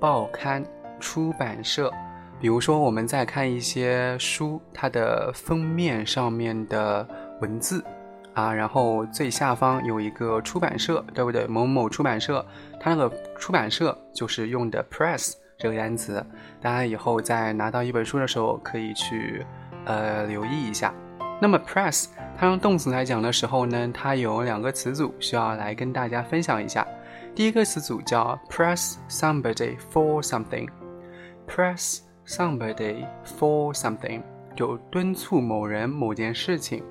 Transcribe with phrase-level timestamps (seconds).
[0.00, 0.64] 报刊、
[0.98, 1.92] 出版社，
[2.40, 7.06] 比如说我们在看一些书，它的封面上面的
[7.42, 7.84] 文字
[8.32, 11.46] 啊，然后最下方有一个出版社，对不对？
[11.46, 12.42] 某某出版社，
[12.80, 15.34] 它那个出版社就是用的 press。
[15.60, 16.24] 这个单词，
[16.60, 19.44] 大家以后在拿到一本书的时候可以去
[19.84, 20.92] 呃留意一下。
[21.38, 26.86] 那么 press 它用动词来讲的时候呢，它有两个词组需要来跟大家分享一下。
[27.34, 34.22] 第一个词组叫 press somebody for something，press somebody for something
[34.56, 36.82] 就敦促某人某件事情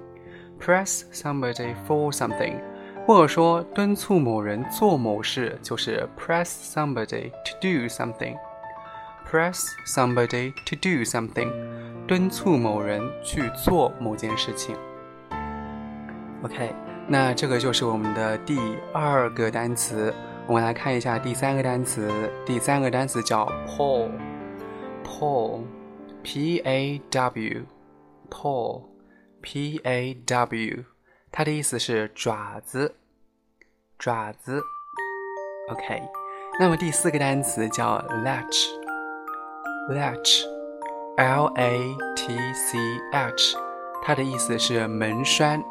[0.60, 2.56] ，press somebody for something，
[3.06, 8.36] 或者说敦促某人做某事，就是 press somebody to do something
[9.30, 11.54] Press somebody to do something，
[12.08, 14.76] 敦促某人去做某件事情。
[16.42, 16.74] OK，
[17.08, 18.58] 那这个就是我们的第
[18.92, 20.12] 二个单词。
[20.48, 22.12] 我们来看一下第三个单词，
[22.44, 27.70] 第三个单词叫 paw，paw，p a w，paw，p
[29.84, 30.86] a w，
[31.32, 32.96] 它的意思是爪子，
[34.00, 34.60] 爪子。
[35.70, 36.02] OK，
[36.60, 38.66] 那么第四个单词叫 latch
[39.90, 40.44] Latch,
[41.18, 43.56] latch，
[44.04, 45.64] 它的意思是门栓，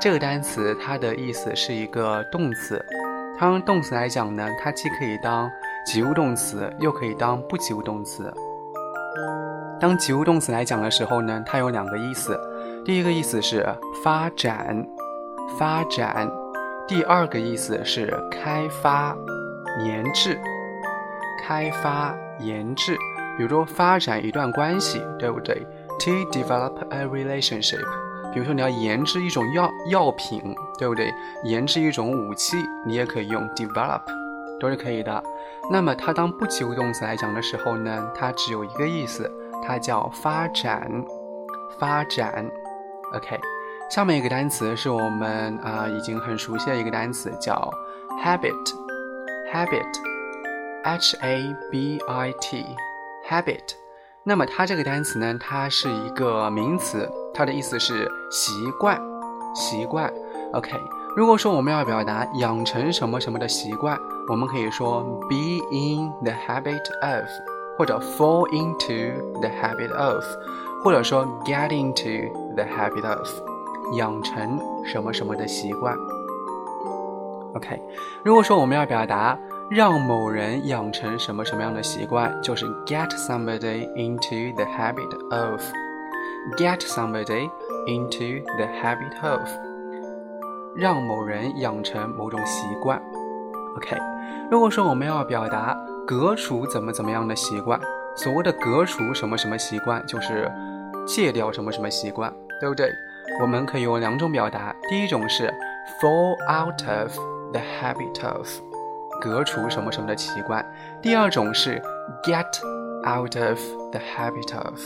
[0.02, 2.84] 这个单词，它的意思是一个动词。
[3.38, 5.48] 它用动词来讲呢，它既可以当
[5.86, 8.34] 及物动词，又可以当不及物动词。
[9.80, 12.36] 当及物动词来讲的时候呢，它有两个意思。
[12.84, 13.63] 第一个意思是
[14.04, 14.84] 发展，
[15.60, 16.28] 发展；
[16.88, 19.18] 第二个意思是开发、
[19.84, 20.40] 研制，
[21.42, 22.96] 开发、研制。
[23.36, 25.66] 比如说发展一段关系，对不对
[26.00, 27.84] ？To develop a relationship，
[28.32, 31.12] 比如说你要研制一种药药品，对不对？
[31.44, 34.02] 研制一种武器，你也可以用 develop，
[34.60, 35.24] 都是可以的。
[35.72, 39.30] 那么它当不及物动词来讲的时候呢，它只有一个意思，
[39.64, 40.90] 它叫发展，
[41.80, 42.48] 发展。
[43.14, 43.40] OK，
[43.88, 47.72] 下面一个单词是我们啊已经很熟悉的一个单词，叫
[48.24, 53.76] habit，habit，H A B I T，habit。
[54.24, 59.00] 那么它这个单词呢，它是一个名词，它的意思是习惯，
[59.54, 60.12] 习惯。
[60.54, 60.72] OK，
[61.16, 67.28] 如果说我们要表达养成什么什么的习惯，我们可以说 be in the habit of，
[67.78, 70.26] 或者 fall into the habit of，
[70.84, 73.30] 或者说 get into the habit of，
[73.94, 75.96] 养成什么什么的习惯。
[77.54, 77.82] OK，
[78.24, 79.38] 如果说我们要表达。
[79.68, 85.59] 让某人养成什么什么样的习惯，就是 get somebody into the habit of。
[86.56, 87.50] get somebody
[87.88, 89.42] into the habit of，
[90.76, 93.02] 让某人养成某种习惯。
[93.76, 93.98] OK，
[94.52, 97.80] 如果说我们要表达革除怎么怎么样的习惯，
[98.16, 100.48] 所谓的革除什么什么习惯，就是
[101.07, 102.92] 戒掉什么什么习惯，对不对？
[103.42, 105.54] 我们可以用两种表达，第一种是
[106.02, 107.18] fall out of
[107.52, 108.48] the habit of。
[109.22, 110.66] 革除什么什么的习惯。
[111.02, 111.82] 第二种是
[112.24, 112.46] get
[113.08, 113.60] out of
[113.92, 114.78] the habit of，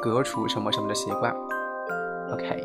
[0.00, 1.34] 革除什么什么的习惯。
[2.32, 2.64] OK，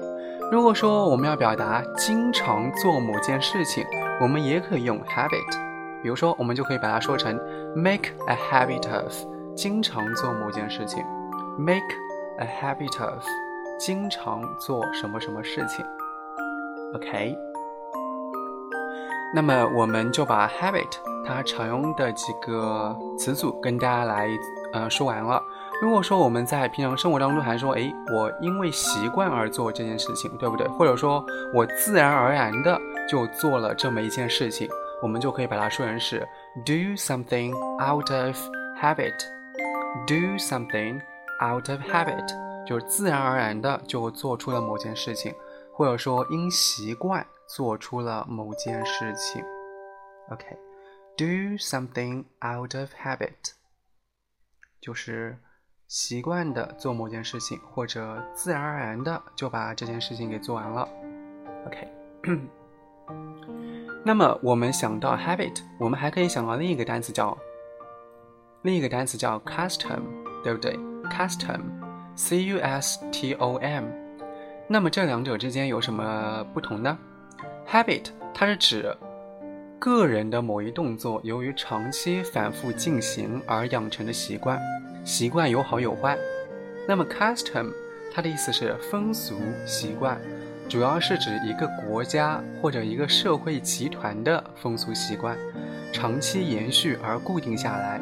[0.52, 3.86] 如果说我们要表达经常做某件事情，
[4.22, 5.58] 我们也可以用 habit。
[6.02, 7.36] 比如说，我们就可以把它说成
[7.76, 9.12] make a habit of，
[9.56, 11.04] 经常做某件事情。
[11.58, 11.94] make
[12.38, 13.22] a habit of，
[13.80, 15.84] 经常做什么什么事情。
[16.94, 17.36] OK。
[19.34, 20.90] 那么我们就把 habit
[21.26, 24.28] 它常用的几个词组跟大家来
[24.74, 25.42] 呃说完了。
[25.82, 30.68] 如果说我们在平常生活当中还说，哎，我因为习惯而做这件事情，对不对？
[30.68, 34.68] 或者说我自然而然的就做了这么一件事情，
[35.02, 36.28] 我们就可以把它说成是
[36.66, 38.38] do something out of
[38.82, 39.14] habit。
[40.06, 41.02] do something
[41.42, 45.34] out of habit 就是自然而然的就做出了某件事情，
[45.74, 47.26] 或者说因习惯。
[47.48, 49.44] 做出了某件事情。
[50.30, 53.54] OK，do something out of habit，
[54.80, 55.36] 就是
[55.88, 60.88] 习惯的做某件事情，或者自然而然的就把这件事情给做完了。
[61.66, 61.88] OK，
[64.06, 67.36] 那么我们想到 habit，我们还可以想到另一个单词叫
[68.62, 70.04] 另一个单词叫 custom，
[70.44, 70.78] 对不对
[71.10, 71.79] ？custom
[72.20, 73.86] C U S T O M，
[74.68, 76.98] 那么这两者之间有什么不同呢
[77.66, 78.94] ？Habit 它是指
[79.80, 84.60] 个人的某一动作由于长期反复进行而养成的习惯，
[85.06, 86.18] 习惯有好有坏。
[86.86, 87.72] 那么 custom
[88.14, 90.20] 它的意思是风俗习惯，
[90.68, 95.38] 主要是指一个国家或者一个社会集团的风俗习惯，
[95.94, 98.02] 长期延续而固定下来，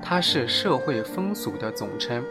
[0.00, 2.24] 它是社会风俗的总称。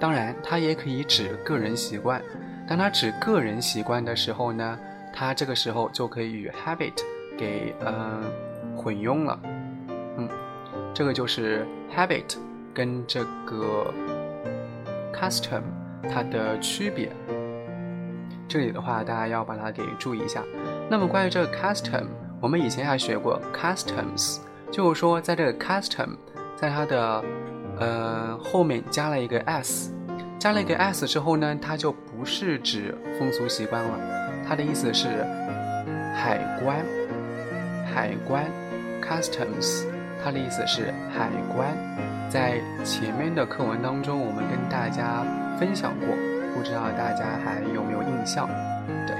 [0.00, 2.20] 当然，它也可以指个人习惯。
[2.66, 4.78] 当它指个人习惯的时候呢，
[5.12, 6.94] 它这个时候就可以与 habit
[7.38, 8.20] 给呃
[8.76, 9.40] 混用了。
[10.18, 10.28] 嗯，
[10.94, 12.36] 这个就是 habit
[12.72, 13.92] 跟这个
[15.12, 15.62] custom
[16.10, 17.10] 它的区别。
[18.46, 20.42] 这里的话，大家要把它给注意一下。
[20.88, 22.04] 那么关于这个 custom，
[22.40, 24.38] 我们以前还学过 customs，
[24.70, 26.10] 就是说在这个 custom
[26.54, 27.24] 在它的
[27.78, 29.90] 呃后面加了一个 s。
[30.38, 33.98] 加了一个 s 之后呢，它就不是指风俗习惯了，
[34.46, 35.08] 它的意思是
[36.14, 36.84] 海关，
[37.86, 38.44] 海关
[39.00, 39.86] ，customs，
[40.22, 41.74] 它的意思是海关。
[42.28, 45.24] 在前面的课文当中，我们跟大家
[45.58, 46.08] 分享过，
[46.54, 48.46] 不知道大家还有没有印象？
[49.06, 49.16] 对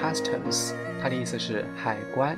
[0.00, 2.34] ，customs，它的意思是海关。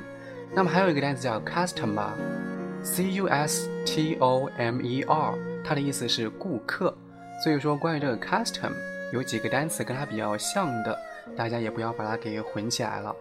[0.53, 5.33] 那么还有一个单词叫 customer，c u s t o m e r，
[5.65, 6.95] 它的意思是顾客。
[7.43, 8.71] 所以说，关于这个 custom
[9.11, 10.97] 有几个单词跟它比较像的，
[11.35, 13.13] 大家也不要把它给混起来了。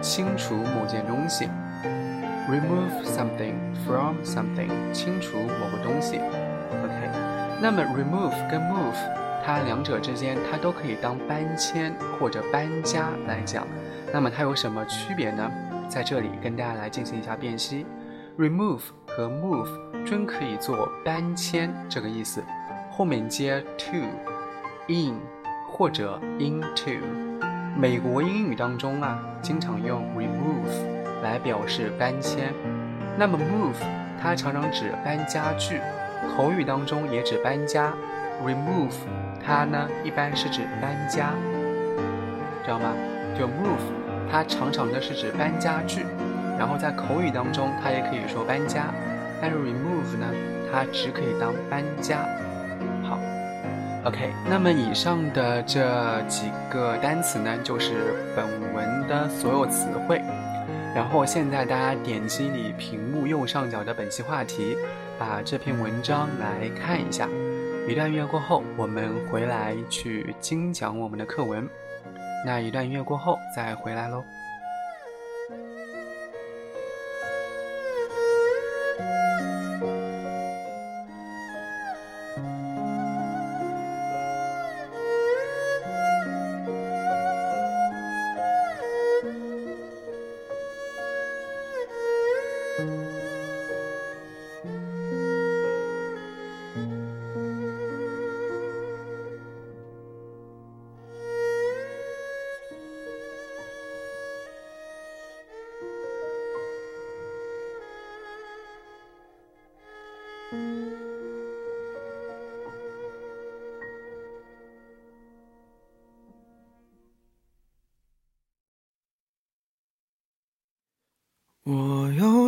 [0.00, 1.46] 清除某件东西
[2.48, 6.16] ，remove something from something，清除某个东西。
[6.16, 7.10] OK，
[7.60, 8.96] 那么 remove 跟 move，
[9.44, 13.66] 它两者之间它都可以当搬迁或者搬家来讲。
[14.12, 15.50] 那么它有什么区别呢？
[15.86, 17.84] 在这里跟大家来进行一下辨析。
[18.38, 19.68] remove 和 move
[20.04, 22.42] 均可以做搬迁这个意思，
[22.90, 25.20] 后面接 to，in
[25.68, 27.00] 或者 into。
[27.76, 32.52] 美国英语当中啊，经常用 remove 来表示搬迁。
[33.16, 33.82] 那么 move
[34.20, 35.80] 它常常指搬家具，
[36.36, 37.92] 口语当中也指搬家。
[38.44, 38.94] remove
[39.44, 41.32] 它呢一般是指搬家，
[42.64, 42.92] 知道吗？
[43.38, 46.04] 就 move 它常常的是指搬家具，
[46.58, 48.86] 然后在口语当中它也可以说搬家，
[49.40, 50.26] 但是 remove 呢
[50.70, 52.26] 它只可以当搬家。
[54.02, 60.22] OK，那么以上的这几个单词呢，就是本文的所有词汇。
[60.94, 64.74] 然后现在大家点击你屏幕右上角的本期话题，
[65.18, 67.28] 把这篇文章来看一下。
[67.86, 71.68] 一段音乐过后，我们回来去精讲我们的课文。
[72.46, 74.24] 那一段音乐过后再回来喽。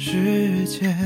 [0.00, 0.96] 时间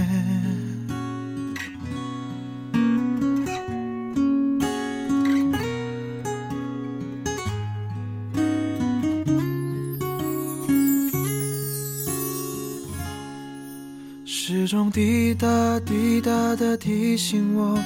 [14.26, 17.82] 时钟滴答滴答的提醒我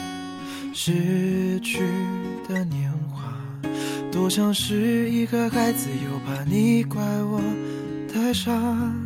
[0.75, 1.79] 失去
[2.49, 3.33] 的年华
[4.11, 7.41] 多像是一个孩子又怕你怪我
[8.13, 9.06] 太傻。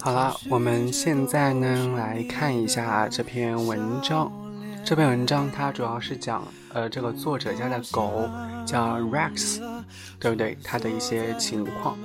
[0.00, 4.30] 好了，我们现在呢来看一下这篇文章。
[4.84, 8.28] 这篇文章它主要是讲，呃，这个作者家的狗
[8.64, 9.60] 叫 Rex，
[10.20, 10.56] 对不对？
[10.62, 11.98] 它的一些情况。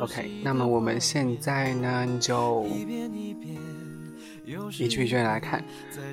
[0.00, 2.66] OK，那么我们现在呢就
[4.78, 5.62] 一句一句来看。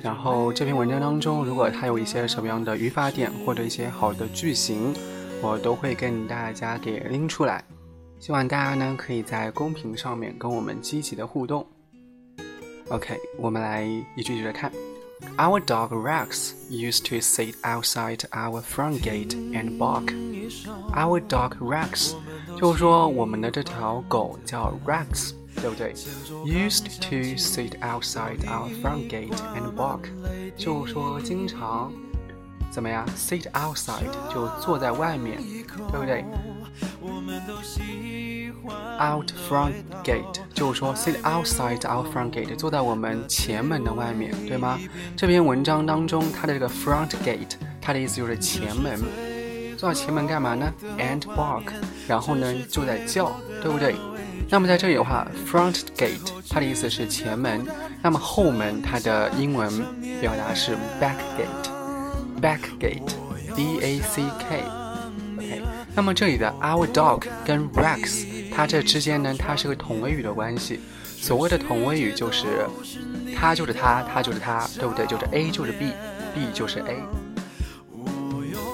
[0.02, 4.94] 然后这篇文章当中，如果它有一些什么样的语法点或者一些好的句型，
[5.42, 7.64] 我都会跟大家给拎出来。
[8.19, 11.65] 希望大家呢可以在公屏上面跟我们积极的互动。
[12.89, 13.83] OK，我们来
[14.15, 14.71] 一句一句的看。
[15.37, 20.13] Our dog Rex used to sit outside our front gate and bark.
[20.93, 22.13] Our dog Rex，
[22.57, 25.93] 就是说我们的这条狗叫 Rex，对不对？
[26.45, 30.01] Used to sit outside our front gate and bark，
[30.57, 31.91] 就是说经常
[32.69, 33.07] 怎么样？
[33.15, 35.41] Sit outside 就坐在外面，
[35.89, 36.25] 对不对
[38.98, 39.72] ？Out front
[40.04, 44.78] gate 就是说 sit outside our front gate，坐在我们前门的外面，对吗？
[45.16, 48.98] 这篇文章当中，它的这个 front gate，它的意思就是前门。
[49.76, 51.72] 坐到前门干嘛呢？And bark，
[52.08, 53.30] 然后呢就在叫，
[53.62, 53.94] 对不对？
[54.50, 57.64] 那么在这里的话，front gate 它的意思是前门，
[58.02, 59.70] 那么后门它的英文
[60.20, 64.77] 表达是 back gate，back gate，b a c k。
[65.98, 70.78] 那么这里的 our dog 跟 Rex，它这之间呢，它是个同位语的关系。
[71.04, 72.68] 所谓的同位语就是，
[73.36, 75.04] 它就是它，它就是它，对不对？
[75.06, 77.02] 就是 A 就是 B，B 就是 A。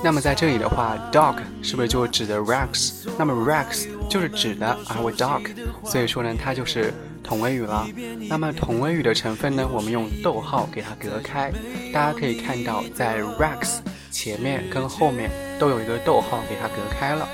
[0.05, 3.09] 那么在这里的话，dog 是不是就指的 Rex？
[3.19, 5.49] 那么 Rex 就是指的 our dog，
[5.83, 7.89] 所以说呢，它就是同位语了。
[8.29, 11.51] 那么同位语的成分呢，我们用逗号给它隔开。
[11.91, 13.79] 大家可以看到，在 Rex
[14.15, 17.29] 前面跟后面都有一个逗号给它隔开了，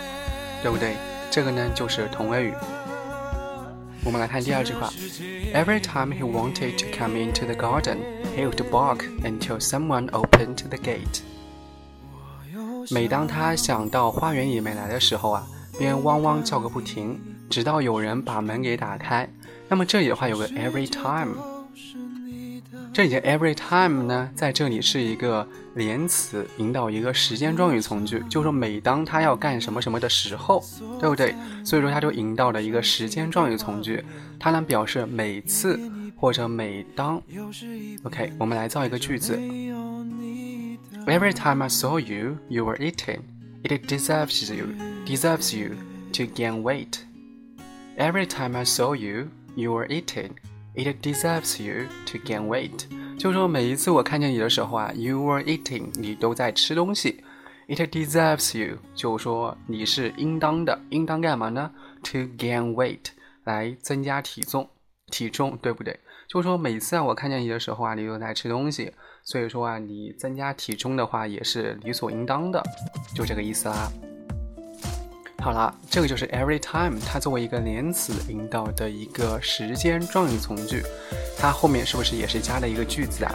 [0.62, 0.96] 对不对？
[1.30, 2.54] 这个呢就是同位语。
[4.02, 4.90] 我们来看第二句话
[5.52, 7.98] ：Every time he wanted to come into the garden,
[8.34, 11.20] he would bark until someone opened the gate.
[12.90, 15.46] 每当他想到花园里面来的时候啊，
[15.78, 19.28] 便汪汪叫个不停，直到有人把门给打开。
[19.68, 21.34] 那么这里的话有个 every time，
[22.94, 25.46] 这里的 every time 呢，在这里是一个
[25.80, 30.62] 连词，引导一个时间状语从句，就是说每当他要干什么什么的时候，
[31.00, 31.34] 对不对？
[31.64, 34.04] 所以说他就引导了一个时间状语从句，
[34.38, 35.80] 它能表示每次
[36.14, 37.16] 或者每当。
[38.02, 39.38] OK，我们来造一个句子。
[41.06, 43.20] Every time I saw you, you were eating.
[43.62, 44.66] It deserves you,
[45.06, 45.76] deserves you
[46.12, 46.98] to gain weight.
[47.96, 50.32] Every time I saw you, you were eating.
[50.74, 52.86] It deserves you to gain weight.
[53.20, 57.22] 就说每一次我看见你的时候啊，you were eating，你都在吃东西。
[57.68, 61.70] It deserves you，就说你是应当的，应当干嘛呢
[62.04, 63.10] ？To gain weight，
[63.44, 64.70] 来增加体重，
[65.12, 66.00] 体重对不对？
[66.30, 68.90] 就说每次啊我看见你的时候啊，你都在吃东西。
[69.22, 72.62] 所以说啊，你增加体重的话也是理所应当的，
[73.14, 73.92] 就这个意思啦。
[75.40, 80.82] 好了，这个就是 every time，它作为一个连词引导的一个时间状语从句，
[81.38, 83.34] 它后面是不是也是加了一个句子啊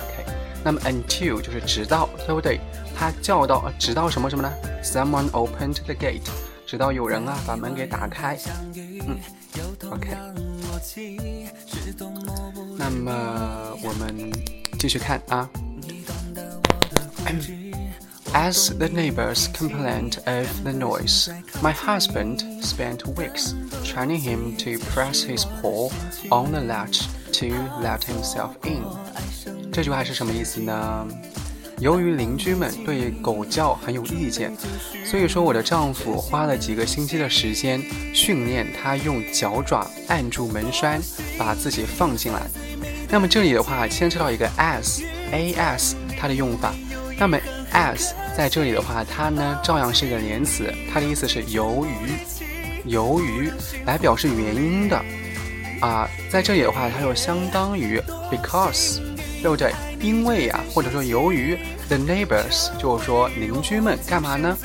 [0.00, 0.24] ？OK，
[0.62, 2.60] 那么 until 就是直到，对不对？
[2.94, 6.28] 它叫到，直到什么什么呢？Someone opened the gate，
[6.66, 8.38] 直到有人啊把门给打开。
[8.74, 9.18] 嗯
[9.90, 10.14] ，OK。
[12.76, 14.30] 那么我们。
[14.78, 15.48] 继续看啊。
[18.36, 21.30] As the neighbors complained of the noise,
[21.62, 25.88] my husband spent weeks training him to press his paw
[26.30, 27.46] on the latch to
[27.80, 28.82] let himself in。
[29.72, 31.08] 这句话是什么意思呢？
[31.78, 34.52] 由于邻居们对狗叫很有意见，
[35.06, 37.80] 所以说我的丈夫花了几个星期的时间
[38.14, 41.00] 训练他用脚爪按住门栓，
[41.38, 42.42] 把自己放进来。
[43.08, 46.74] 那么这里的话牵扯到一个 as，as 它的用法。
[47.18, 47.38] 那么
[47.72, 52.14] as 在这里的话，它呢照样是一个连词，它的意思是由于，
[52.84, 53.50] 由于
[53.84, 55.00] 来表示原因的。
[55.80, 58.00] 啊，在这里的话，它就相当于
[58.30, 58.98] because，
[59.42, 59.72] 对不对？
[60.00, 64.56] 因为呀，或者说由于 the neighbors，就是说邻居们干嘛呢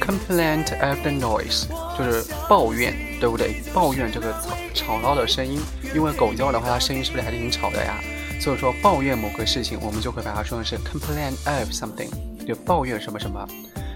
[0.00, 1.64] ？complaint of the noise，
[1.98, 3.60] 就是抱怨，对不对？
[3.74, 5.60] 抱怨这个吵吵闹的声音，
[5.92, 8.00] 因为狗叫的话，它声音是不是还挺吵的呀？
[8.40, 12.08] 所以说抱怨某个事情，我们就会把它说成是 complaint of something，
[12.54, 13.46] 抱怨什么什么。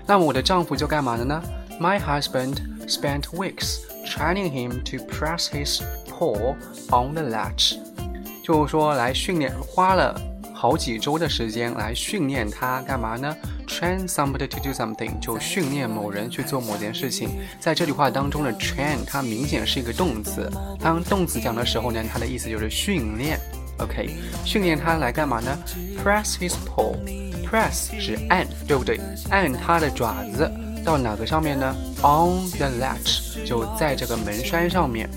[0.06, 1.42] 那么我的丈夫就干嘛了呢
[1.80, 6.54] ？My husband spent weeks training him to press his paw
[6.90, 7.76] on the latch，
[8.42, 10.20] 就是说来训练，花了
[10.52, 13.34] 好几周的时间来训练他干嘛呢
[13.66, 17.30] ？Train somebody to do something，就训练某人去做某件事情。
[17.58, 20.48] 在这句话当中的 train，它明显是一个动词。
[20.78, 23.40] 当动词讲的时候呢，它的意思就是训练。
[23.78, 24.10] OK，
[24.44, 25.58] 训练他来干嘛呢
[26.04, 26.94] ？Press his paw
[27.54, 28.98] Press 是按，对不对？
[29.30, 30.50] 按他的爪子
[30.84, 35.08] 到哪个上面呢？On the latch，就在这个门栓上面。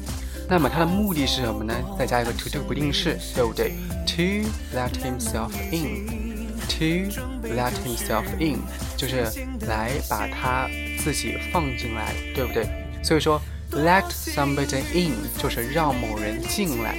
[0.47, 1.73] 那么它的目的是什么呢？
[1.97, 3.71] 再加一个 to do 不定式，对不对
[4.05, 7.09] ？To let himself in，to
[7.47, 8.59] let himself in，
[8.95, 9.23] 就是
[9.65, 10.69] 来把他
[11.03, 12.69] 自己放进来，对不对？
[13.01, 16.95] 所以说 let somebody in 就是让某人进来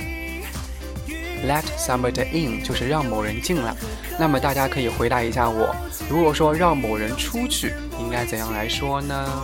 [1.47, 3.75] ，let somebody in 就是让某人进来。
[4.19, 5.75] 那么大家可以回答一下我，
[6.09, 9.43] 如果说让某人出去，应该怎样来说呢？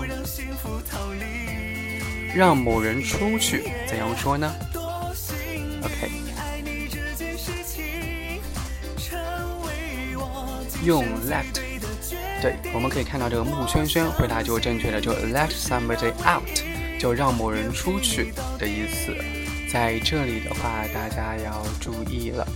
[2.34, 4.52] 让某人出去，怎样说呢
[5.84, 6.10] ？OK，
[10.84, 11.44] 用 let。
[12.42, 16.42] 对，我们可以看到这个木轩轩回答就正确的，就 let somebody out，
[16.98, 19.14] 就让某人出去的意思。
[19.74, 22.46] 在这里的话，大家要注意了。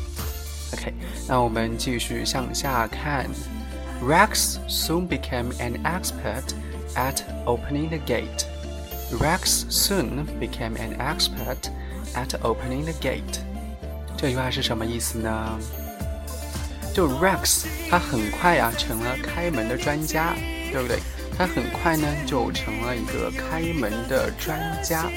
[0.73, 0.95] OK，
[1.27, 3.27] 那我们继续向下看。
[4.01, 6.55] Rex soon became an expert
[6.95, 8.47] at opening the gate.
[9.19, 11.73] Rex soon became an expert
[12.15, 13.41] at opening the gate。
[14.17, 15.59] 这句话是什么意思呢？
[16.95, 20.37] 就 Rex 他很快呀成了开门的专家，
[20.71, 21.01] 对不对？
[21.37, 25.11] 他很快呢就成了一个开门的专家。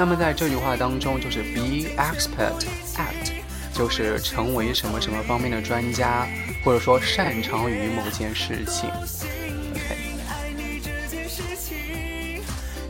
[0.00, 2.64] 那么在这句话当中，就是 be expert
[2.96, 3.30] at，
[3.74, 6.26] 就是成为什么什么方面的专家，
[6.64, 8.88] 或者说擅长于某件事情。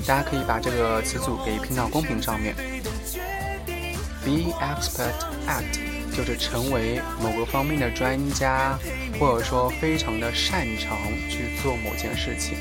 [0.06, 2.54] 大家可以把这个词组给拼到公屏上面。
[4.24, 5.10] Be expert
[5.48, 5.64] at
[6.16, 8.78] 就是成为某个方面的专家，
[9.18, 10.96] 或者说非常的擅长
[11.28, 12.56] 去做某件事情。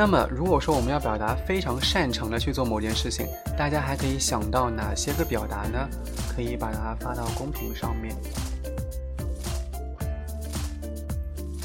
[0.00, 5.86] 那么，如果说我们要表达非常擅长的去做某件事情，大家还可以想到哪些个表达呢？
[6.34, 8.16] 可以把它发到公屏上面。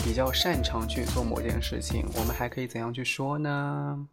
[0.04, 4.06] 比较擅长去做某件事情，我们还可以怎样去说呢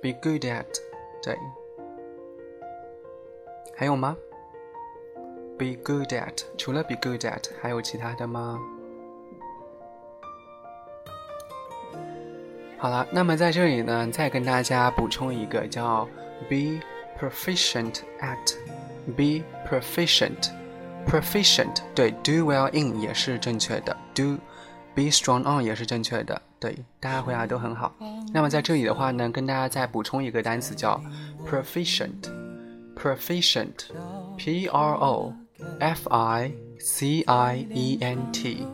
[0.00, 0.64] ？Be good at，
[1.22, 1.36] 对。
[3.76, 4.16] 还有吗
[5.58, 8.58] ？Be good at，除了 be good at，还有其他的吗？
[12.78, 16.08] 好了，那么在这里呢，再跟大家补充一个叫
[16.48, 16.80] be。
[17.18, 18.54] proficient at
[19.16, 20.52] be proficient
[21.04, 24.38] proficient 对 do well in 也是正确的 do
[24.94, 27.92] be strong on 也是正确的对大家回答都很好
[28.32, 31.02] 那么在这里的话呢跟大家再补充一个单词叫
[31.44, 32.30] proficient
[32.96, 33.88] proficient
[34.36, 35.34] p r o
[35.80, 38.66] f i c i e n t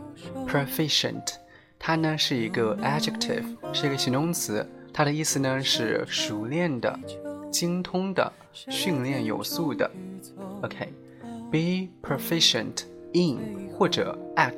[0.47, 1.35] proficient
[1.79, 4.67] 它呢是一个 adjective 是一个形容词。
[4.93, 6.97] 它的意思呢是熟练的
[7.51, 9.91] 精通的，训练有素的
[10.63, 14.55] ，OK，be proficient in 或者 at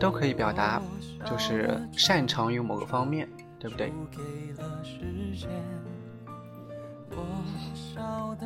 [0.00, 0.82] 都可以表达，
[1.24, 3.28] 就是擅长于某个方面，
[3.60, 3.92] 对不对？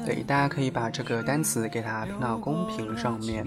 [0.06, 3.44] 对，大家可以把这个单词给它拼到公屏上面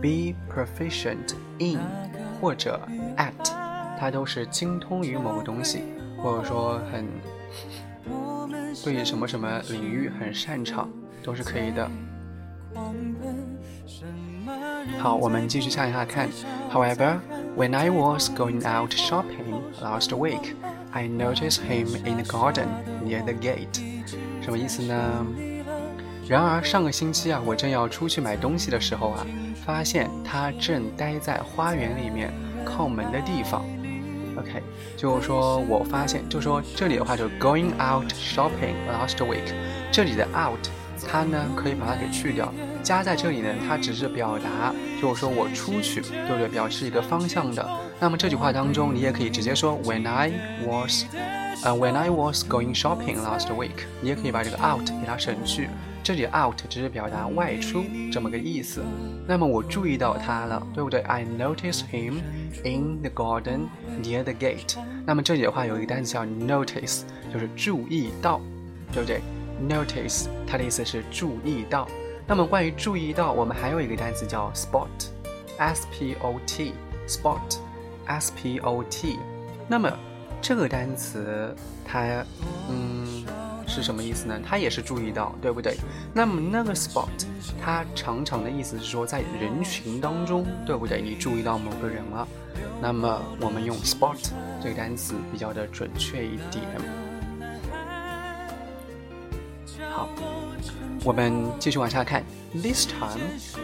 [0.00, 1.78] ，be proficient in
[2.40, 2.80] 或者
[3.16, 3.32] at，
[3.98, 5.82] 它都是精通于某个东西，
[6.16, 7.06] 或者说很。
[8.84, 10.88] 对于什么什么领域很擅长，
[11.22, 11.90] 都是可以的。
[14.98, 16.28] 好，我们继续向下看。
[16.70, 17.18] However,
[17.56, 20.54] when I was going out shopping last week,
[20.92, 22.68] I noticed him in the garden
[23.04, 23.87] near the gate。
[24.48, 25.26] 什么意思呢？
[26.26, 29.26] 然而上个星期啊，我正要出去买东西的时候啊，
[29.62, 32.32] 发现他正待在花园里面
[32.64, 33.62] 靠门的地方。
[34.38, 34.62] OK，
[34.96, 39.52] 就是说我发现，就是说这里的话就 going out shopping last week，
[39.92, 40.66] 这里的 out
[41.06, 42.50] 它呢可以把它给去掉，
[42.82, 46.48] 加在这里呢，它只是表达，就是说我出去，对不对？
[46.48, 47.68] 表示一个方向的。
[48.00, 50.30] 那么这句话当中，你也可以直接说 When I
[50.64, 51.04] was，
[51.64, 55.68] 呃，When I was going shopping last week，你也可以把这个 out 给它省去。
[56.04, 58.82] 这里 out 只是表达外出这么个意思。
[59.26, 62.20] 那么我注意到他了，对不对？I noticed him
[62.64, 63.66] in the garden
[64.02, 64.76] near the gate。
[65.04, 68.40] 那么这里的话有一个单词叫 notice，就是注意到，
[68.92, 69.20] 对不对
[69.68, 71.88] ？notice 它的意思是注意到。
[72.26, 77.58] 那么关于注意到，我们还有一个单词叫 spot，s p o t，spot。
[78.08, 79.18] S P O T，
[79.68, 79.90] 那么
[80.42, 82.24] 这个单词它
[82.68, 83.24] 嗯
[83.66, 84.40] 是什么意思呢？
[84.44, 85.76] 它也是注意到，对不对？
[86.12, 87.08] 那么那个 spot
[87.62, 91.00] 它常常的意思是说在人群当中，对不对？
[91.00, 92.26] 你注意到某个人了，
[92.80, 94.16] 那么我们用 spot
[94.62, 97.07] 这个单词比较的准确一点。
[101.04, 102.24] 我们继续往下看。
[102.54, 103.20] This time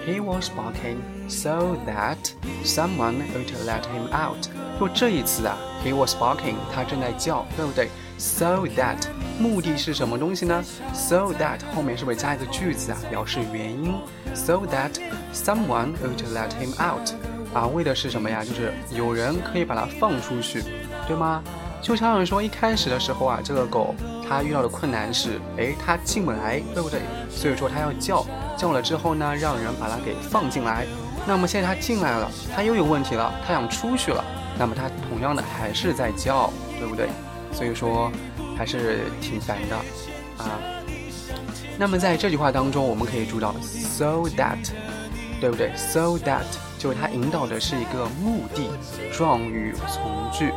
[0.06, 2.16] he was barking so that
[2.64, 4.48] someone would let him out。
[4.78, 8.98] 就这一次啊，he was barking，他正在叫，对不对？So that
[9.38, 13.94] 目的是什么东西呢？So that 后面是不是加一个句子啊，表示原因
[14.34, 14.92] ？So that
[15.32, 17.10] someone would let him out。
[17.54, 18.44] 啊，为的是什么呀？
[18.44, 20.62] 就是有人可以把它放出去，
[21.06, 21.42] 对吗？
[21.80, 23.94] 就相当于说，一开始的时候啊，这个狗
[24.28, 27.00] 他遇到的困难是，哎，他进不来，对不对？
[27.30, 28.24] 所以说他要叫，
[28.56, 30.86] 叫了之后呢，让人把他给放进来。
[31.26, 34.24] 那么现在他进来了，他又有问题了，他想出去了，
[34.58, 37.08] 那么他同样的还是在叫，对不对？
[37.52, 38.10] 所以说
[38.56, 39.76] 还是挺烦的
[40.42, 40.58] 啊。
[41.78, 44.70] 那么在这句话当中，我们可以注意到 so that，
[45.40, 46.44] 对不对？so that
[46.78, 48.68] 就是它引导的是一个目的
[49.12, 50.52] 状语从句。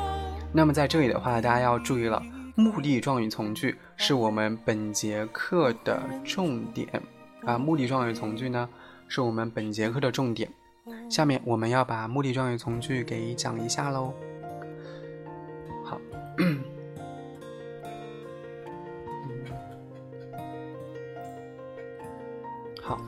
[0.52, 2.22] 那么在这里的话，大家要注意了，
[2.60, 6.90] 目的状语从句是我们本节课的重点
[7.46, 7.56] 啊。
[7.56, 8.68] 目的状语从句呢，
[9.08, 10.50] 是我们本节课的重点。
[11.08, 14.12] 下面我们要把目的状语从句给讲一下喽。
[15.86, 16.02] 好，
[22.82, 23.00] 好，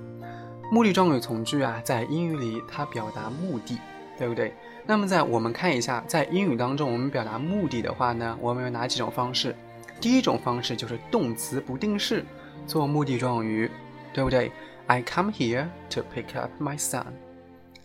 [0.71, 3.79] 目的状语从句啊，在英语里它表达目的。
[4.19, 4.53] 对不对？
[4.89, 9.55] 那么在我们看一下，在英语当中，我们表达目的的话呢，我们有哪几种方式？
[10.01, 12.25] 第一种方式就是动词不定式
[12.65, 13.69] 做目的状语，
[14.11, 14.51] 对不对
[14.87, 17.05] ？I come here to pick up my son.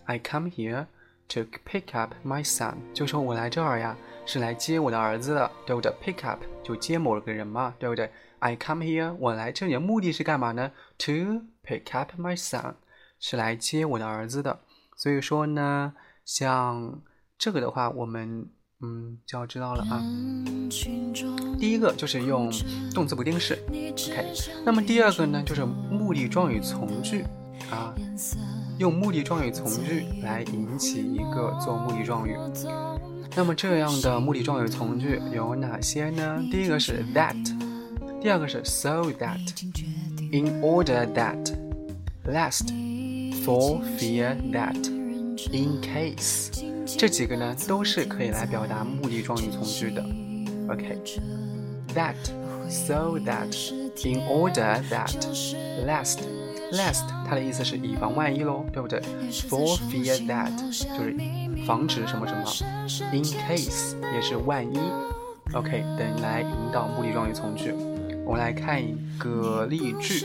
[0.07, 0.87] I come here
[1.29, 1.41] to
[1.71, 2.77] pick up my son.
[2.95, 12.77] 就说我来这儿呀，是来接我的儿子的，对不对？Pick up 就接某个人嘛，对不对？I come here，我来这里的目的是干嘛呢？To pick up my son，
[13.21, 14.61] 是来接我的儿子的。
[14.97, 15.93] 所以说呢。
[16.25, 17.03] 像
[17.39, 18.49] 这个的话，我们
[18.81, 20.03] 嗯就要知道了啊。
[21.59, 22.51] 第一个就是用
[22.93, 24.33] 动词不定式，OK。
[24.65, 27.25] 那么第二个呢，就是目的状语从句
[27.71, 27.95] 啊，
[28.79, 32.37] 用目的状语从句来引起一个做目的状语。
[33.37, 36.43] 那么这样的目的状语从句有哪些呢？
[36.51, 37.35] 第一个是 that，
[38.21, 45.04] 第二个是 so that，in order that，last，for fear that。
[45.53, 46.51] In case，
[46.99, 50.03] 这几个呢都是可以来表达目的状语从句的。
[50.69, 52.15] OK，that、
[52.69, 53.73] so that、
[54.09, 55.13] in order that、
[55.87, 56.19] lest、
[56.73, 61.15] lest，它的意思是以防万一喽，对不对？For fear that 就是
[61.67, 62.45] 防止什么什么。
[63.13, 64.79] In case 也是万一。
[65.53, 67.73] OK，等来引导目的状语从句。
[68.25, 70.25] 我们来看一个例句，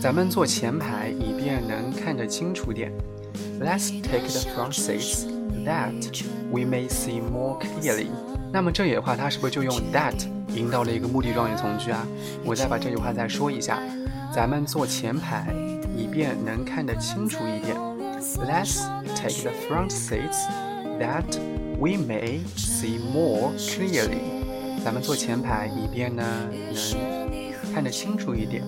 [0.00, 2.92] 咱们坐前排，以便能看得清楚点。
[3.60, 5.24] Let's take the front seats
[5.64, 8.08] that we may see more clearly。
[8.52, 10.14] 那么这里的话，它是不是就用 that
[10.54, 12.06] 引导了一个目的状语从句啊？
[12.44, 13.80] 我再把这句话再说一下，
[14.32, 15.52] 咱们坐前排，
[15.96, 17.76] 以便能看得清楚一点。
[18.38, 18.82] Let's
[19.14, 20.46] take the front seats
[20.98, 21.24] that
[21.78, 24.18] we may see more clearly。
[24.84, 28.62] 咱们坐前排，以便呢能看得清楚一点。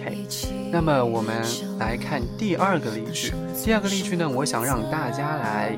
[0.00, 0.59] OK。
[0.72, 1.42] 那么我们
[1.78, 3.32] 来看第二个例句。
[3.64, 5.74] 第二个例句呢，我想让大家来，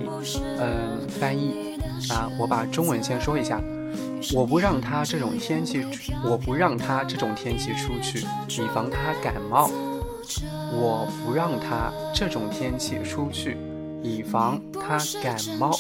[0.58, 1.78] 嗯，翻译
[2.10, 2.30] 啊。
[2.38, 3.60] 我把中文先说一下。
[4.34, 5.84] 我不让他这种天气，
[6.24, 9.68] 我不让他这种天气出去，以防他感冒。
[10.72, 13.56] 我不让他这种天气出去，
[14.02, 15.76] 以防他感冒。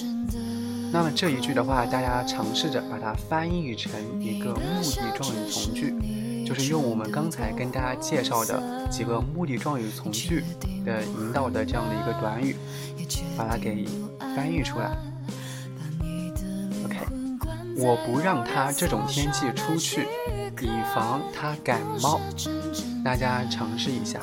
[0.92, 5.94] 那么这一句的话，大家尝试着把它翻译成一个目的状语从句。
[6.46, 10.44] 就是用我们刚才跟大家介绍的几个目的状语从句
[10.84, 12.56] 的引导的这样的一个短语，
[13.36, 13.86] 把它给
[14.34, 14.96] 翻译出来。
[16.84, 16.98] OK，
[17.76, 20.06] 我不让他这种天气出去，
[20.60, 22.20] 以防他感冒。
[23.04, 24.20] 大家尝试一下。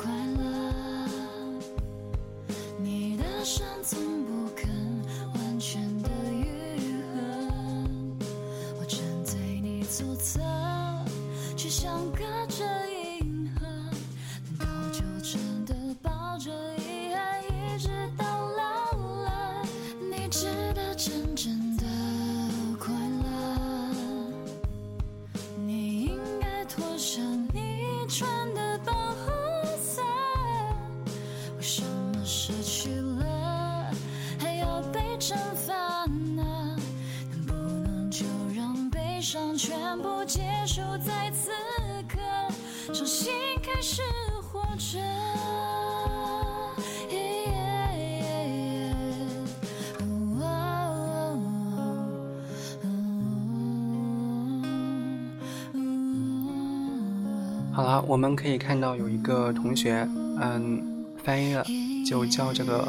[58.20, 60.06] 我们可以看到有一个同学，
[60.38, 61.64] 嗯，翻译了，
[62.06, 62.86] 就叫这个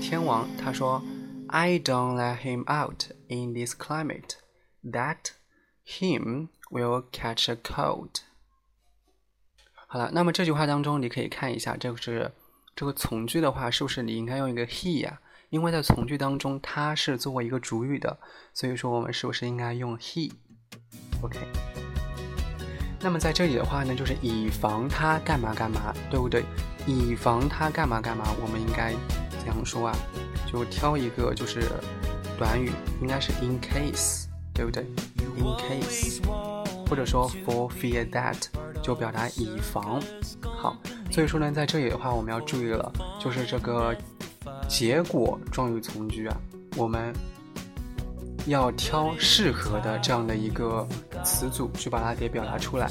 [0.00, 1.02] 天王，他说
[1.48, 4.34] ：“I don't let him out in this climate.
[4.84, 5.32] That
[5.84, 8.20] him will catch a cold.”
[9.88, 12.30] 好了，那么这句话当中，你可以看一下，这个是
[12.76, 18.20] 这个从句的话，是不是你应该用一个 he 呀、因为在从句当中，它是作为一个主语的，
[18.54, 21.40] 所以说我们是不是应该用 he？OK、
[23.02, 26.44] 那么在这里的话呢，就是以防他干嘛干嘛，对不对？
[26.86, 28.92] 以防他干嘛干嘛，我们应该
[29.38, 29.96] 怎样说啊？
[30.50, 31.62] 就挑一个就是
[32.38, 34.84] 短语，应该是 in case，对不对
[35.38, 36.20] ？in case，
[36.88, 38.36] 或者说 for fear that，
[38.82, 40.00] 就表达以防。
[40.42, 40.76] 好，
[41.10, 43.96] 所以说呢，在这里的话，我们要注意了，就是这个
[44.68, 46.36] 结果状语从句啊，
[46.76, 47.14] 我们
[48.46, 50.86] 要挑适合的这样的一个
[51.22, 52.88] 词组去把它给表达出来。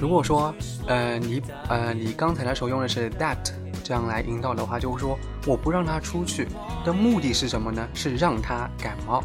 [0.00, 0.54] 如果说，
[0.86, 3.36] 呃，你呃，你刚才的时候用的是 that
[3.84, 6.48] 这样来引导的话，就是说我不让他出去
[6.84, 7.86] 的目的是什么呢？
[7.92, 9.22] 是让他感冒，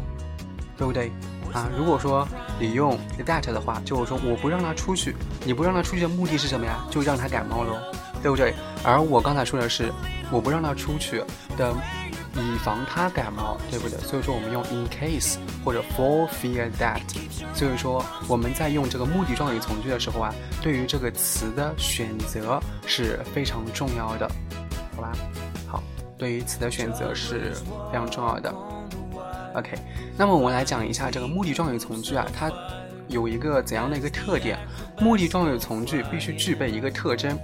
[0.76, 1.10] 对不对？
[1.54, 2.28] 啊，如果说
[2.60, 5.16] 你用 that 的话，就是说我不让他出去，
[5.46, 6.84] 你不让他出去的目的是什么呀？
[6.90, 7.78] 就让他感冒喽，
[8.22, 8.54] 对不对？
[8.84, 9.90] 而我刚才说的是
[10.30, 11.24] 我不让他出去
[11.56, 11.74] 的。
[12.42, 13.98] 以防他感冒，对不对？
[14.00, 17.00] 所以说我们用 in case 或者 for fear that。
[17.54, 24.30] 所以说我们在用这个目的状语从句的时候啊，对于这个词的选择是非常重要的，
[24.94, 25.12] 好吧？
[25.66, 25.82] 好，
[26.18, 27.54] 对于词的选择是
[27.90, 28.54] 非常重要的。
[29.54, 29.78] OK，
[30.18, 32.52] 那么我们来讲一下这个目的状语从句啊，它
[33.08, 34.58] 有一个怎样的一个特点？
[35.00, 37.38] 目的状语从句必须具备一个特征。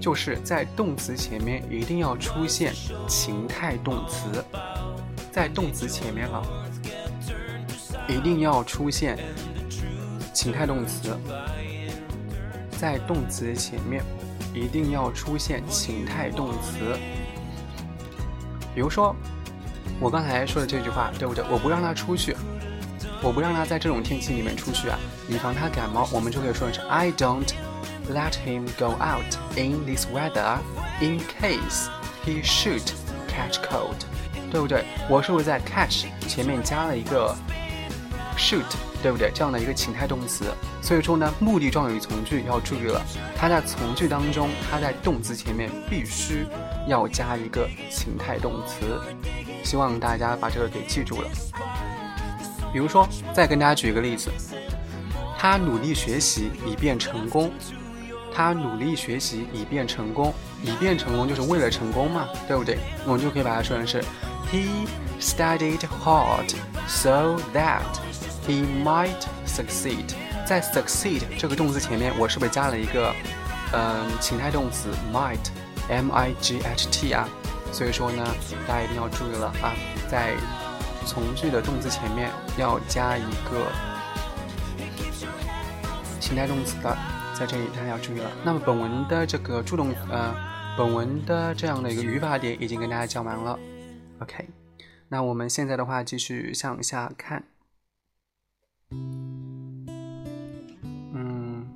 [0.00, 2.72] 就是在动词前面一定要出现
[3.08, 4.44] 情态动词，
[5.32, 6.42] 在动词前面啊，
[8.08, 9.18] 一定要出现
[10.32, 11.16] 情态动词，
[12.78, 14.02] 在动词前面
[14.54, 16.96] 一定要出现情态动词。
[18.74, 19.14] 比如说，
[19.98, 21.44] 我刚才说的这句话，对不对？
[21.50, 22.36] 我不让他出去，
[23.22, 27.52] 我不让他在这种天气里面出去啊，以防他感冒，我们就可以说的是 I don't。
[28.10, 30.58] Let him go out in this weather
[31.00, 31.88] in case
[32.24, 32.82] he should
[33.28, 33.96] catch cold，
[34.50, 34.84] 对不对？
[35.08, 37.34] 我是不是在 catch 前面加了一个
[38.36, 38.64] should，
[39.02, 39.30] 对不对？
[39.34, 40.44] 这样的一个情态动词。
[40.82, 43.02] 所以说呢，目的状语从句要注意了，
[43.36, 46.46] 它在从句当中，它在动词前面必须
[46.86, 49.00] 要加一个情态动词。
[49.64, 51.28] 希望大家把这个给记住了。
[52.72, 54.30] 比如说，再跟大家举一个例子，
[55.36, 57.50] 他努力学习以便成功。
[58.36, 62.76] 他努力学习以便成功，以便成功就是为了成功嘛，对不对？
[63.06, 64.04] 我们就可以把它说成是
[64.52, 64.86] He
[65.18, 66.54] studied hard
[66.86, 67.80] so that
[68.46, 70.12] he might succeed。
[70.46, 73.10] 在 succeed 这个动词前面，我是不是加了一个
[73.72, 77.26] 嗯情态动词 might，m i g h t 啊？
[77.72, 78.22] 所以说呢，
[78.68, 79.72] 大家一定要注意了啊，
[80.10, 80.34] 在
[81.06, 83.72] 从句的动词前面要加一个
[86.20, 86.94] 情态动词的。
[87.38, 88.30] 在这里大家要注意了。
[88.42, 90.34] 那么本文的这个助动，呃，
[90.78, 93.58] 本文的这样的一个语法点已经跟大家讲完了。
[94.20, 94.48] OK，
[95.08, 97.44] 那我们现在的话继续向下看。
[101.12, 101.66] 嗯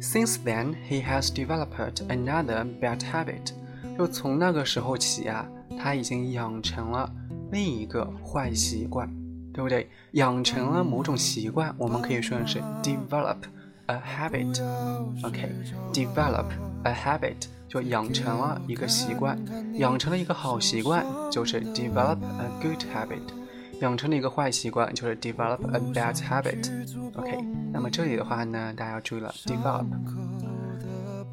[0.00, 3.52] ，Since then he has developed another bad habit。
[3.98, 7.12] 就从那个时候起啊，他已经养成了
[7.50, 9.12] 另一个坏习惯，
[9.52, 9.90] 对不对？
[10.12, 13.38] 养成了某种习惯，我们可以说的是 develop。
[13.90, 14.60] A habit.
[15.22, 15.50] OK,
[15.92, 16.46] develop
[16.84, 19.38] a habit 就养成了一个习惯，
[19.74, 23.20] 养成了一个好习惯，就是 develop a good habit；
[23.80, 26.70] 养成了一个坏习惯，就是 develop a bad habit。
[27.14, 27.38] OK，
[27.72, 29.86] 那么这里的话呢，大家要注意了，develop。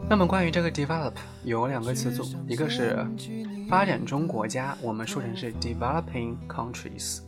[0.10, 3.06] 那么关于这个 develop 有两个词组，一个是
[3.70, 7.20] 发展中国家，我们说成是 developing countries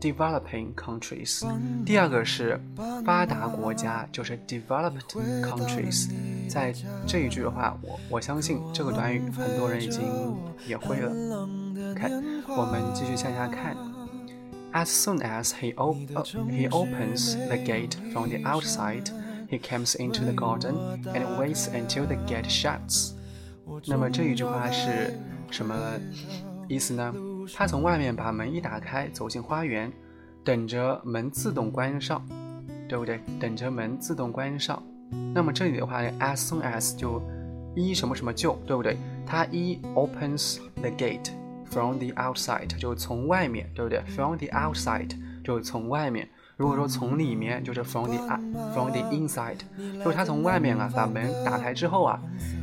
[0.00, 1.44] countries，developing countries。
[1.84, 2.60] 第二个是
[3.04, 5.00] 发达国家，就是 developed
[5.42, 6.08] countries。
[6.48, 6.74] 在
[7.06, 10.02] 这一句的话，我我相信这个短语很多人已经
[10.66, 11.10] 也会了。
[11.94, 12.10] 看，
[12.48, 13.76] 我们继续向下看。
[14.72, 15.96] As soon as he op
[16.48, 19.10] he opens the gate from the outside.
[19.48, 20.74] He comes into the garden
[21.04, 23.12] and waits until the gate shuts。
[23.86, 25.12] 那么这一句话是
[25.50, 25.74] 什么
[26.68, 27.14] 意思呢？
[27.55, 29.91] 他从外面把门一打开，走进花园，
[30.43, 32.25] 等着门自动关上，
[32.87, 33.21] 对不对？
[33.39, 34.81] 等着门自动关上。
[35.33, 37.21] 那么这里的话，as soon as 就
[37.75, 38.97] 一什么什么就，对不对？
[39.25, 41.29] 他一 opens the gate
[41.65, 45.11] from the outside 就从外面，对不对？From the outside
[45.43, 46.27] 就从外面。
[46.57, 48.17] 如果说从里面就是 from the
[48.73, 49.59] from the inside，
[50.03, 52.19] 就是他从外面啊把门打开之后啊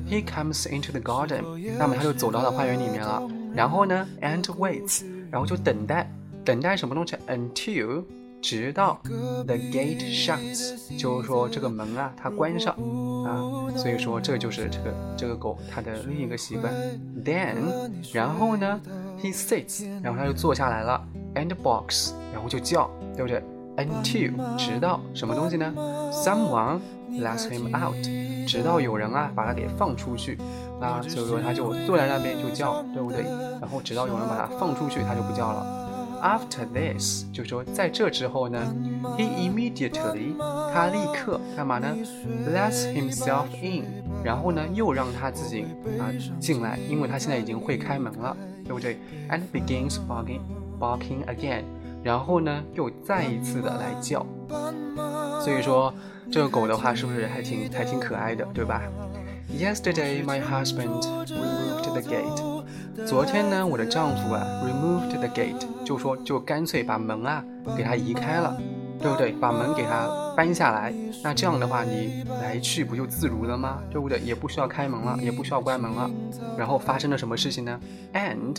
[0.09, 1.43] ，he comes into the garden，
[1.79, 3.23] 那么他就走到了花园里面了。
[3.55, 6.11] 然后呢，and waits，然后就等待，
[6.45, 8.05] 等待什么东西？until，
[8.43, 12.75] 直到 the gate shuts，就是说这个门啊它关上
[13.25, 13.39] 啊。
[13.77, 16.73] 所以说这就是这个这个狗它的另一个习惯。
[17.25, 17.55] Then，
[18.13, 18.81] 然后呢
[19.21, 23.43] ，he sits，然后他就坐下来了，and barks，然后就叫，对不对
[23.77, 25.73] ？Until 直到什么东西呢
[26.13, 26.81] ？Someone
[27.11, 27.97] lets him out，
[28.47, 30.39] 直到有人啊把他给放出去
[30.85, 33.25] 啊，所以说他就坐在那边就叫，对不对？
[33.61, 35.81] 然后直到有人把他放出去，他就不叫了。
[36.23, 38.75] After this，就说在这之后呢
[39.19, 40.35] ，he immediately，
[40.73, 41.95] 他立刻干嘛呢
[42.49, 43.85] ？Lets himself in，
[44.25, 45.67] 然后呢又让他自己
[45.99, 46.09] 啊
[46.41, 51.65] 进来，因为他现在已经会开门了，对不对？And begins barking，barking again。
[52.03, 54.27] 然后呢，又再一次的来叫，
[55.41, 55.93] 所以说
[56.31, 58.83] 这个狗的话是不是还挺还挺可爱的，对吧
[59.59, 63.07] ？Yesterday my husband removed the gate。
[63.07, 67.45] 昨天呢，我的丈夫啊 removed the gate，就说就干脆把门啊
[67.77, 68.57] 给它移开了，
[69.01, 69.33] 对不对？
[69.33, 70.93] 把门给它搬下来，
[71.23, 73.83] 那这样的话你来去不就自如了吗？
[73.91, 74.19] 对不对？
[74.21, 76.11] 也不需要开门了，也不需要关门了。
[76.57, 77.81] 然后发生了什么事情呢
[78.13, 78.57] ？And，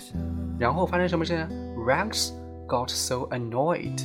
[0.58, 2.32] 然后发生什么事呢？Rex。
[2.68, 4.00] Got so annoyed，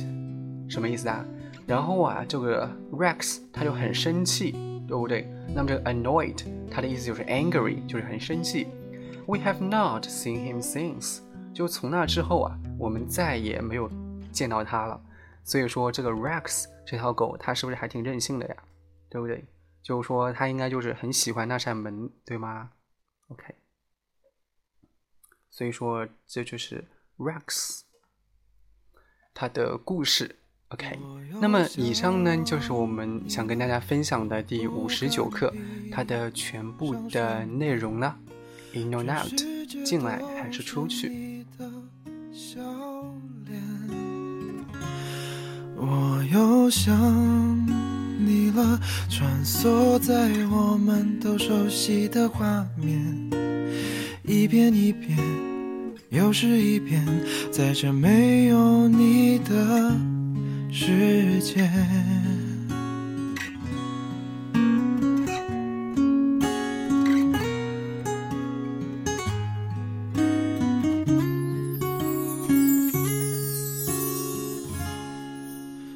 [0.69, 1.25] 什么意思啊？
[1.65, 4.53] 然后啊，这个 Rex 他就很生气，
[4.91, 5.25] 对不对？
[5.55, 8.67] 那么这个 annoyed 它的意思就是 angry，就是很生气。
[9.25, 11.21] We have not seen him since，
[11.53, 13.89] 就从那之后啊，我们再也没有
[14.33, 15.01] 见到他了。
[15.45, 18.55] 所以说这个 Rex 这条狗它是不是还挺任性的呀？
[19.09, 19.45] 对不对？
[19.81, 22.71] 就是说它应该就是很喜欢那扇门，对吗
[23.29, 23.55] ？OK，
[25.49, 26.83] 所以说这就是
[27.17, 27.83] Rex。
[29.33, 30.35] 他的故事
[30.73, 30.97] ，OK。
[31.39, 35.51] 那么以上呢，就是我们想跟大家分享的第五十九课，
[35.91, 38.13] 它的全部的内容呢
[38.73, 41.45] ，In or out，进来还是出去。
[45.75, 46.95] 我又想
[48.19, 53.31] 你了，穿梭在我们都熟悉的画面，
[54.23, 55.17] 一遍一遍。
[56.09, 57.03] 又是一遍，
[57.51, 59.97] 在这没有你的
[60.73, 61.69] 世界。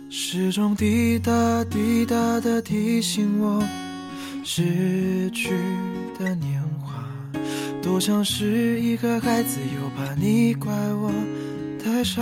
[0.09, 3.63] 时钟滴答滴答的提醒我，
[4.43, 5.51] 逝去
[6.19, 7.01] 的年华。
[7.81, 11.09] 多像是一个孩子，又怕你怪我
[11.81, 12.21] 太傻。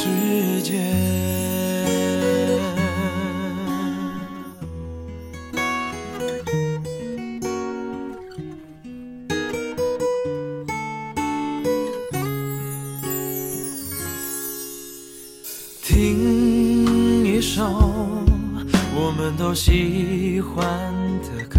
[0.00, 0.74] 世界。
[15.82, 17.64] 听一首
[18.94, 20.62] 我们都喜欢
[21.22, 21.58] 的歌，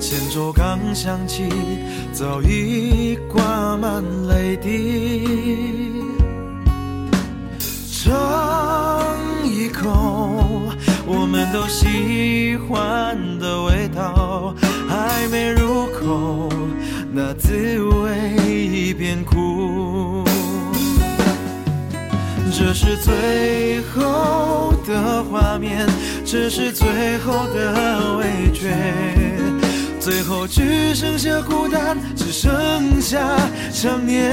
[0.00, 1.42] 前奏刚响起，
[2.14, 5.91] 早已挂满泪滴。
[8.04, 10.72] 尝一口
[11.06, 14.52] 我们都喜欢的味道，
[14.88, 16.48] 还没入口，
[17.12, 20.24] 那滋味已变苦。
[22.50, 25.86] 这是最后的画面，
[26.24, 28.74] 这是最后的味觉，
[30.00, 33.38] 最后只剩下孤单，只剩下
[33.70, 34.32] 想念。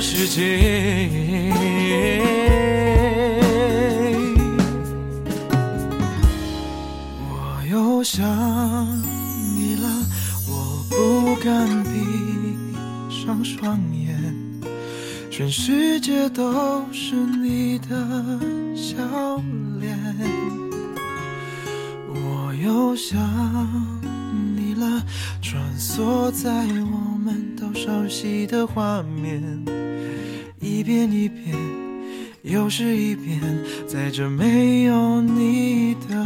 [0.00, 1.10] 世界。
[7.18, 8.24] 我又想
[9.54, 9.88] 你了，
[10.48, 11.90] 我不敢闭
[13.08, 14.16] 上双眼，
[15.30, 18.38] 全世界都是你的
[18.74, 18.96] 笑
[19.80, 19.96] 脸。
[22.08, 23.18] 我又想
[24.56, 25.02] 你了，
[25.42, 29.42] 穿梭在我们都熟悉的画面，
[30.66, 31.56] 一遍一遍。
[32.42, 33.40] 又是一遍，
[33.88, 36.24] 在这没有你的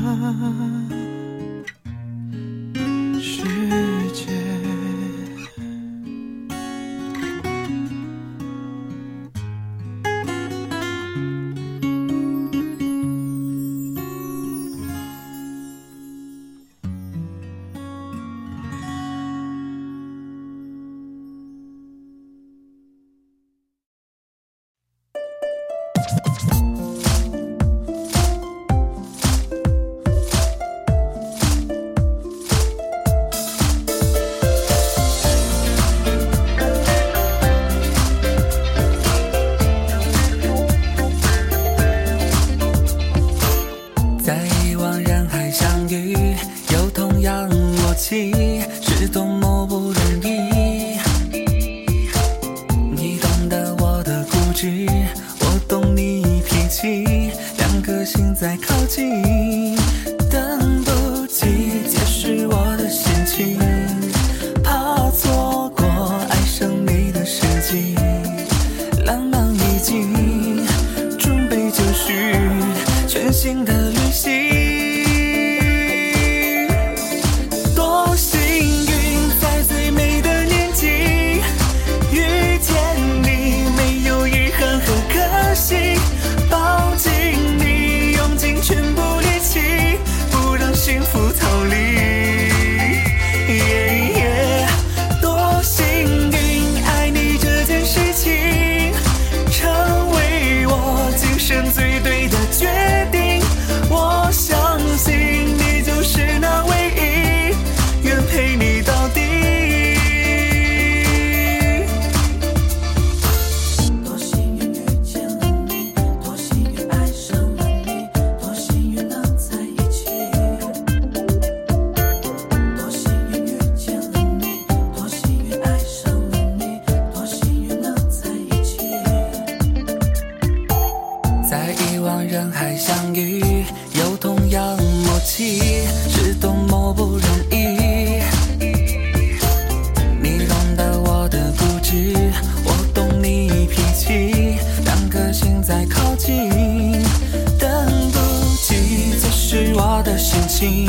[150.10, 150.88] 的心情，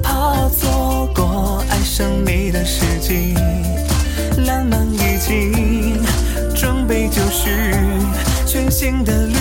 [0.00, 3.34] 怕错过爱上你的时机，
[4.46, 6.00] 浪漫已经
[6.54, 7.50] 准备就绪，
[8.46, 9.31] 全新的。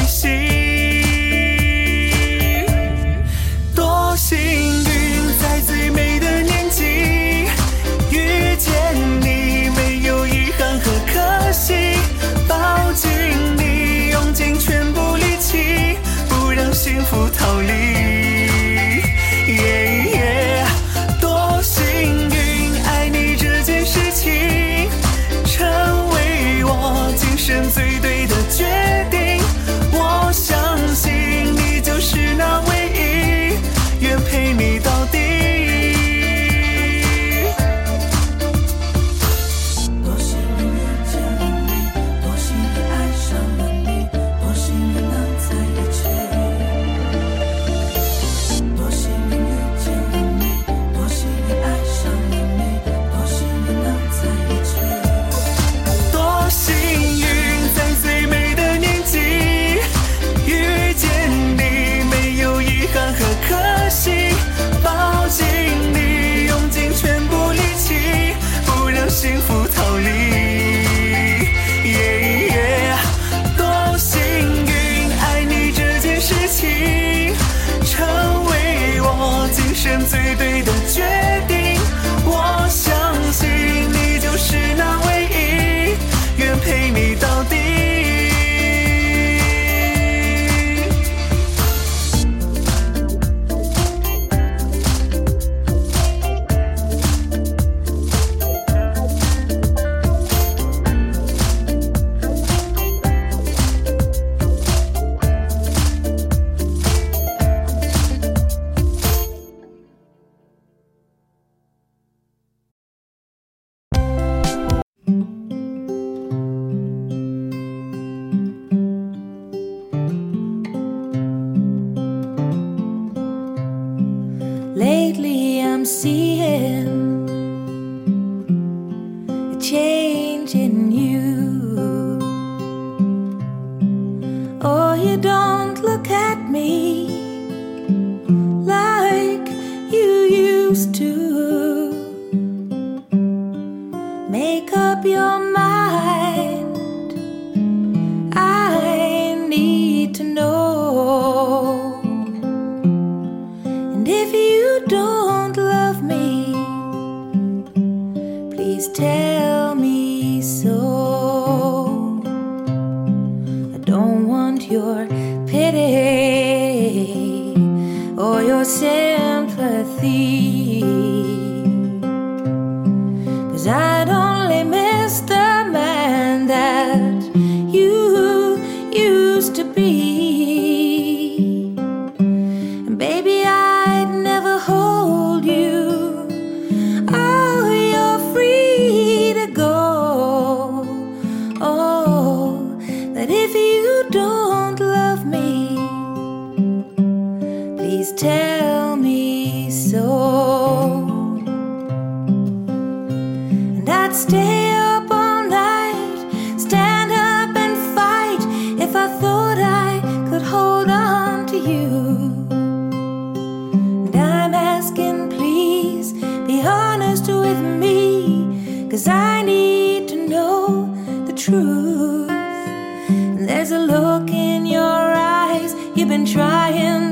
[218.91, 220.93] Cause I need to know
[221.25, 222.27] the truth.
[222.27, 227.10] There's a look in your eyes, you've been trying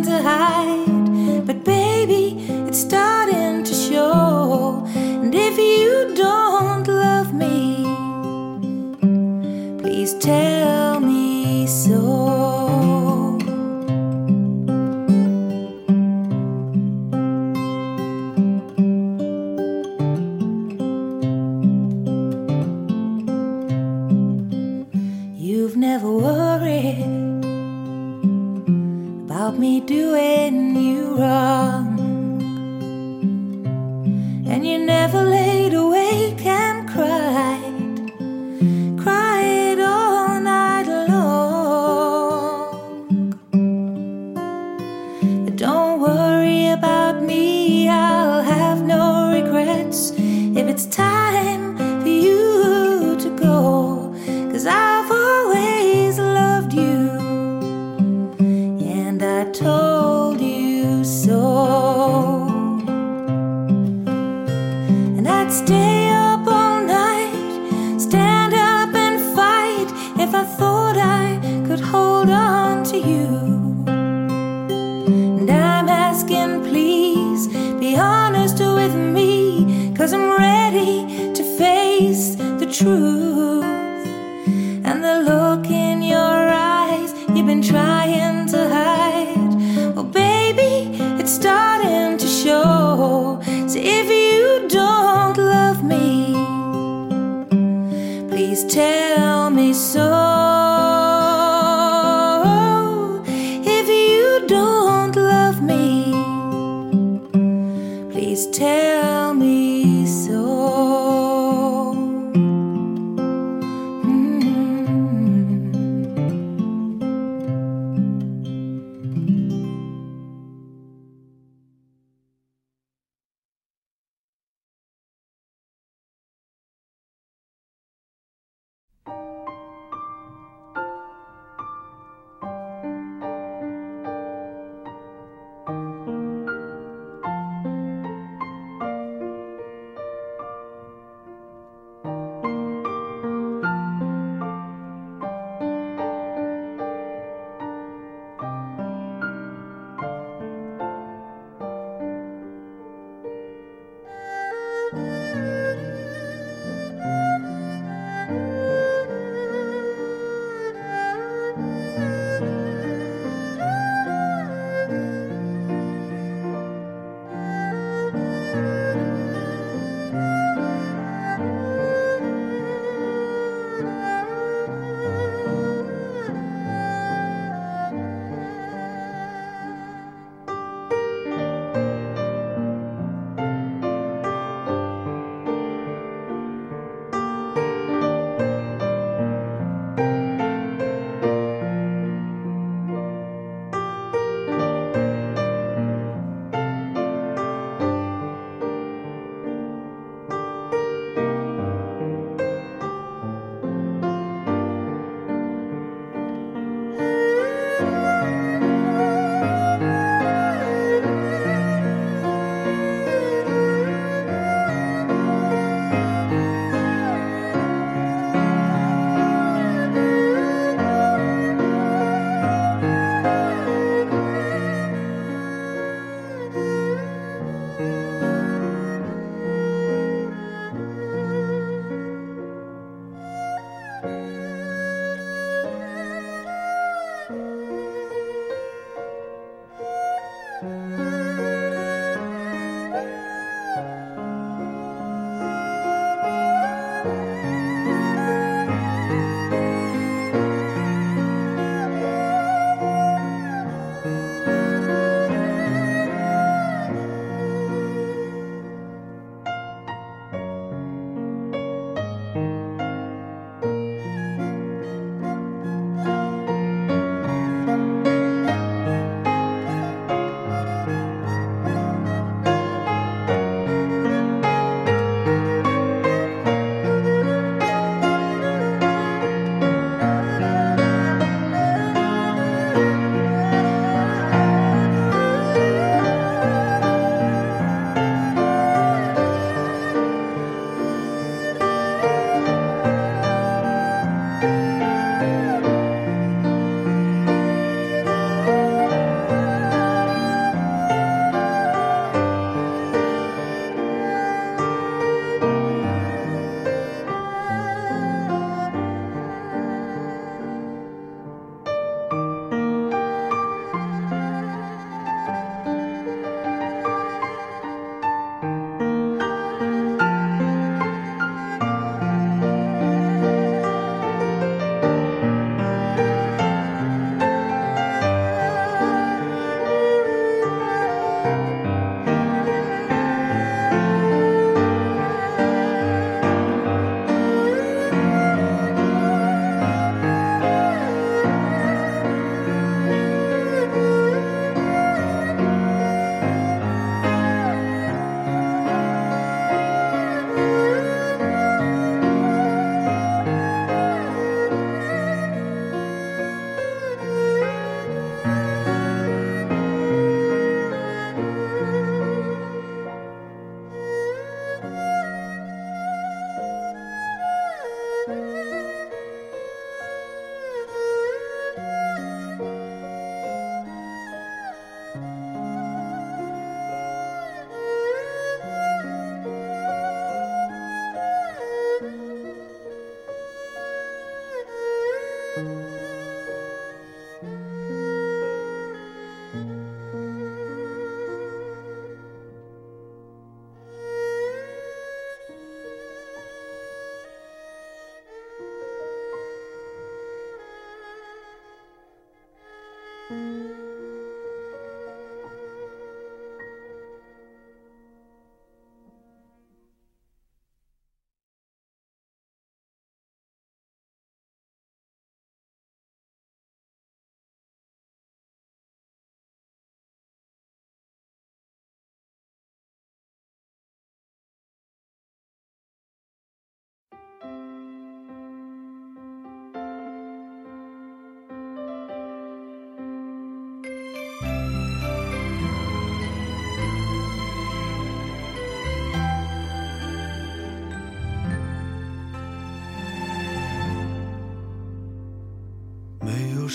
[108.60, 108.89] tell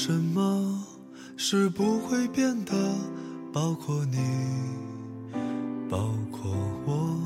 [0.07, 0.85] 什么
[1.35, 2.75] 是不会变的，
[3.51, 4.19] 包括你，
[5.89, 7.19] 包括我。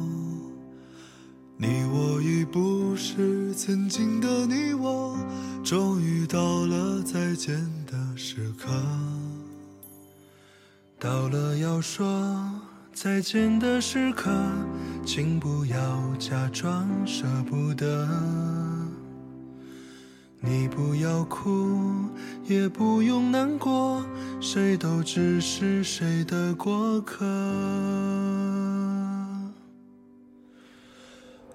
[1.56, 5.18] 你我已不是曾经的你我，
[5.64, 8.68] 终于到了再见的时刻。
[11.00, 12.48] 到了要说
[12.92, 14.30] 再见的时刻，
[15.04, 18.57] 请不要假装舍不得。
[20.40, 21.68] 你不要哭，
[22.46, 24.00] 也不用难过，
[24.40, 27.26] 谁都只是谁的过客。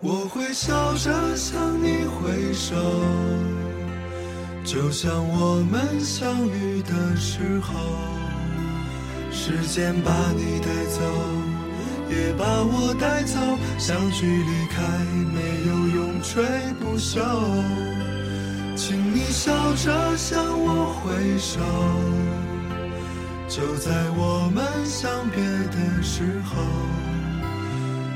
[0.02, 2.76] 我会笑着向你挥手，
[4.66, 7.74] 就像我们相遇的时候。
[9.32, 11.02] 时间把你带走，
[12.10, 13.40] 也把我带走，
[13.80, 14.84] 相聚离开，
[15.34, 16.44] 没有永垂
[16.80, 17.93] 不朽。
[18.76, 21.60] 请你笑着向我挥手，
[23.48, 26.62] 就在我们相别的时候。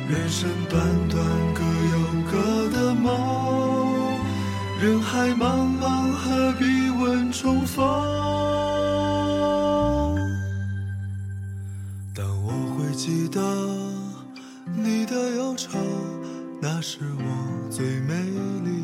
[0.09, 1.61] 人生短短，各
[1.93, 1.99] 有
[2.31, 3.05] 各的梦。
[4.81, 7.83] 人海茫茫，何必问重逢？
[12.15, 13.39] 但我会记得
[14.75, 15.77] 你的忧愁，
[16.61, 18.13] 那是我最美
[18.63, 18.76] 丽。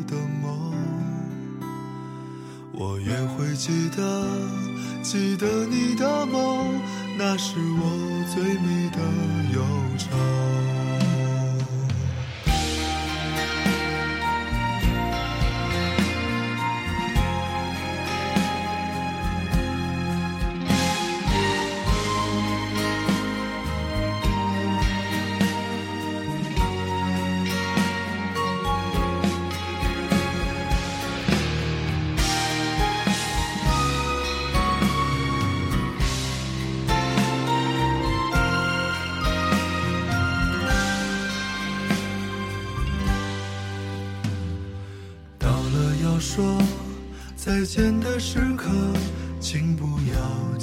[2.76, 4.02] 我也会记得，
[5.02, 6.80] 记得你的梦，
[7.16, 8.98] 那是我最美的
[9.54, 9.62] 忧
[9.96, 11.03] 愁。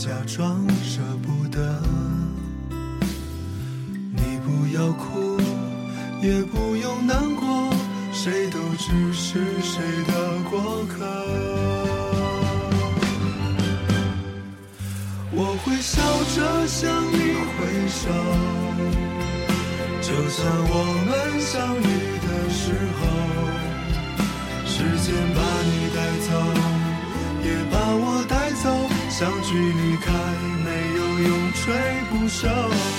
[0.03, 1.79] 假装舍不得。
[4.15, 5.39] 你不要哭，
[6.23, 7.71] 也不用难过，
[8.11, 11.05] 谁都只是谁的过客。
[15.33, 16.01] 我会笑
[16.35, 18.09] 着向你挥手，
[20.01, 20.73] 就像我
[21.05, 21.85] 们相遇
[22.25, 22.99] 的时候。
[24.65, 26.29] 时间把你带走，
[27.43, 28.65] 也把我带走，
[29.09, 29.51] 相聚，
[32.31, 32.90] 不